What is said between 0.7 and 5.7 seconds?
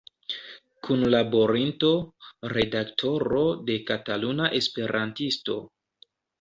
Kunlaborinto, redaktoro de "Kataluna Esperantisto".